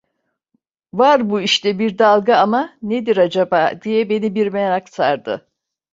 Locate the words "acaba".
3.17-3.81